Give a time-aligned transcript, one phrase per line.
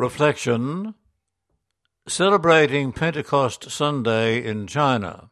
[0.00, 0.94] Reflection
[2.08, 5.28] Celebrating Pentecost Sunday in China.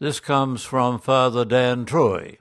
[0.00, 2.38] This comes from Father Dan Troy.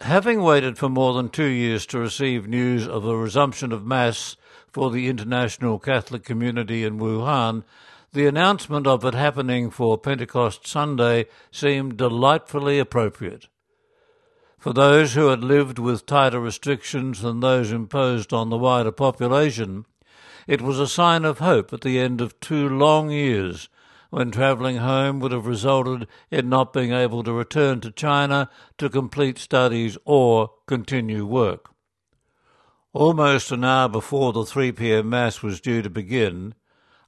[0.00, 4.36] Having waited for more than two years to receive news of a resumption of Mass
[4.70, 7.64] for the international Catholic community in Wuhan,
[8.12, 13.48] the announcement of it happening for Pentecost Sunday seemed delightfully appropriate.
[14.58, 19.86] For those who had lived with tighter restrictions than those imposed on the wider population,
[20.48, 23.68] it was a sign of hope at the end of two long years
[24.10, 28.90] when travelling home would have resulted in not being able to return to China to
[28.90, 31.70] complete studies or continue work.
[32.92, 35.10] Almost an hour before the 3 p.m.
[35.10, 36.54] Mass was due to begin,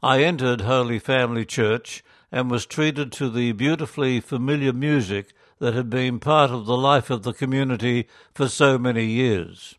[0.02, 5.88] I entered Holy Family Church and was treated to the beautifully familiar music that had
[5.88, 9.76] been part of the life of the community for so many years.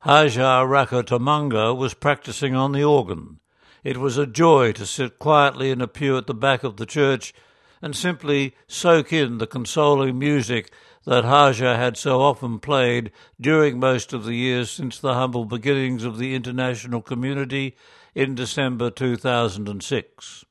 [0.00, 3.40] Haja Rakatamanga was practicing on the organ.
[3.82, 6.86] It was a joy to sit quietly in a pew at the back of the
[6.86, 7.34] church
[7.82, 10.70] and simply soak in the consoling music
[11.06, 16.04] that Haja had so often played during most of the years since the humble beginnings
[16.04, 17.74] of the international community
[18.14, 20.44] in December 2006.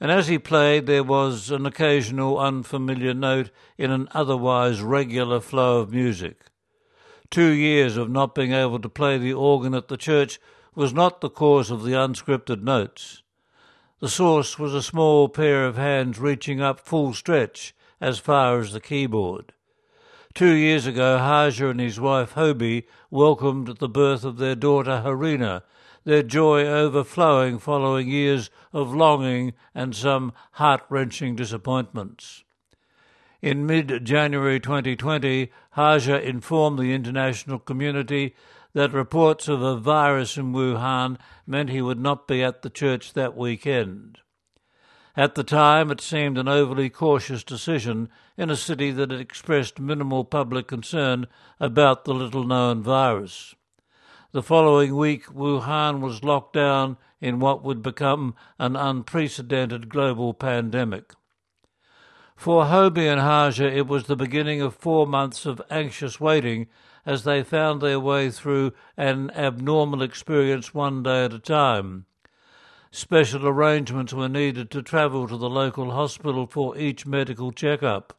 [0.00, 5.80] And as he played, there was an occasional unfamiliar note in an otherwise regular flow
[5.80, 6.46] of music.
[7.30, 10.40] Two years of not being able to play the organ at the church
[10.74, 13.22] was not the cause of the unscripted notes.
[14.00, 18.72] The source was a small pair of hands reaching up full stretch as far as
[18.72, 19.52] the keyboard.
[20.34, 25.62] Two years ago, Haja and his wife Hobie welcomed the birth of their daughter Harina,
[26.04, 32.44] their joy overflowing following years of longing and some heart wrenching disappointments.
[33.40, 38.34] In mid January 2020, Haja informed the international community
[38.74, 43.12] that reports of a virus in Wuhan meant he would not be at the church
[43.12, 44.18] that weekend.
[45.16, 49.80] At the time, it seemed an overly cautious decision in a city that had expressed
[49.80, 51.26] minimal public concern
[51.58, 53.56] about the little known virus.
[54.30, 61.14] The following week, Wuhan was locked down in what would become an unprecedented global pandemic.
[62.36, 66.66] For Hobie and Haja, it was the beginning of four months of anxious waiting
[67.06, 72.04] as they found their way through an abnormal experience one day at a time.
[72.90, 78.12] Special arrangements were needed to travel to the local hospital for each medical checkup.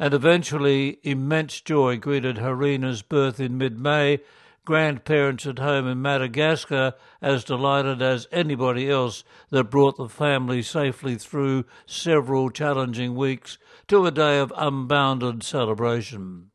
[0.00, 4.18] And eventually, immense joy greeted Harina's birth in mid May
[4.68, 6.92] grandparents at home in Madagascar
[7.22, 13.56] as delighted as anybody else that brought the family safely through several challenging weeks
[13.86, 16.50] to a day of unbounded celebration.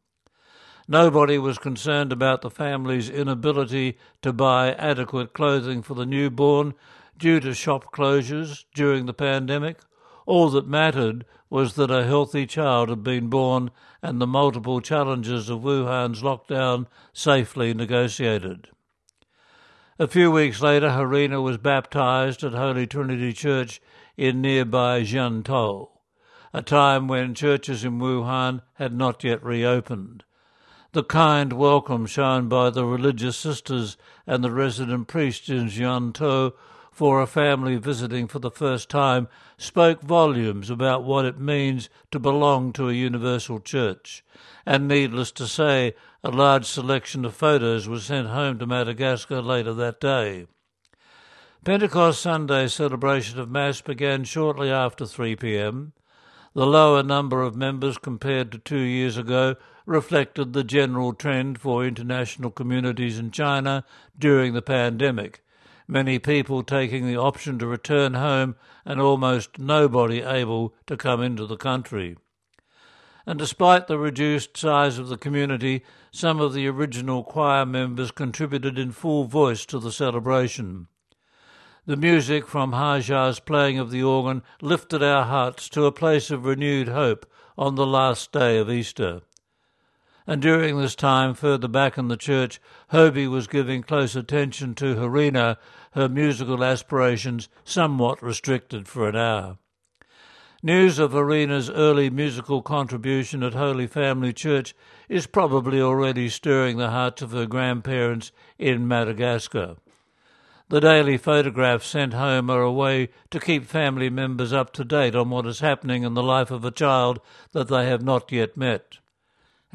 [0.88, 6.76] Nobody was concerned about the family's inability to buy adequate clothing for the newborn
[7.18, 9.80] due to shop closures during the pandemic.
[10.26, 15.50] All that mattered was that a healthy child had been born and the multiple challenges
[15.50, 18.70] of Wuhan's lockdown safely negotiated.
[20.00, 23.82] A few weeks later, Harina was baptized at Holy Trinity Church
[24.18, 25.90] in nearby Jiantou,
[26.52, 30.24] a time when churches in Wuhan had not yet reopened.
[30.94, 36.54] The kind welcome shown by the religious sisters and the resident priest in Jiantou
[36.94, 39.28] for a family visiting for the first time
[39.58, 44.24] spoke volumes about what it means to belong to a universal church.
[44.66, 49.74] And needless to say, a large selection of photos was sent home to Madagascar later
[49.74, 50.48] that day.
[51.66, 55.94] Pentecost Sunday celebration of Mass began shortly after 3 p.m.
[56.54, 59.56] The lower number of members compared to two years ago
[59.86, 63.84] reflected the general trend for international communities in China
[64.18, 65.44] during the pandemic,
[65.88, 68.56] many people taking the option to return home
[68.86, 72.18] and almost nobody able to come into the country.
[73.26, 78.78] And despite the reduced size of the community, some of the original choir members contributed
[78.78, 80.88] in full voice to the celebration.
[81.86, 86.46] The music from Haja's playing of the organ lifted our hearts to a place of
[86.46, 87.26] renewed hope
[87.58, 89.22] on the last day of Easter
[90.26, 92.62] and during this time, further back in the church,
[92.92, 95.58] Hobie was giving close attention to Harina,
[95.92, 99.58] her musical aspirations somewhat restricted for an hour.
[100.66, 104.74] News of Harina's early musical contribution at Holy Family Church
[105.10, 109.76] is probably already stirring the hearts of her grandparents in Madagascar.
[110.70, 115.16] The daily photographs sent home are a way to keep family members up to date
[115.16, 117.20] on what is happening in the life of a child
[117.52, 119.00] that they have not yet met.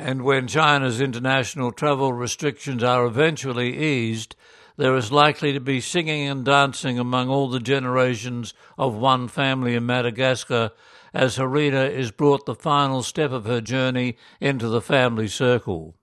[0.01, 4.37] And when China's international travel restrictions are eventually eased,
[4.77, 9.75] there is likely to be singing and dancing among all the generations of one family
[9.75, 10.71] in Madagascar
[11.13, 15.97] as Harina is brought the final step of her journey into the family circle.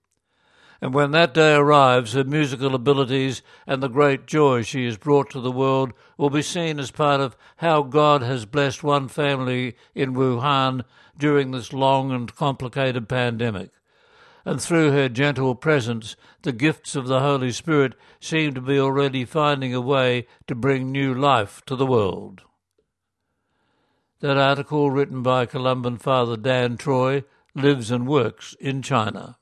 [0.82, 5.30] And when that day arrives, her musical abilities and the great joy she has brought
[5.30, 9.74] to the world will be seen as part of how God has blessed one family
[9.94, 10.84] in Wuhan
[11.16, 13.70] during this long and complicated pandemic
[14.46, 19.24] and through her gentle presence, the gifts of the Holy Spirit seem to be already
[19.24, 22.42] finding a way to bring new life to the world.
[24.20, 27.24] That article, written by Columban Father Dan Troy,
[27.56, 29.36] lives and works in China.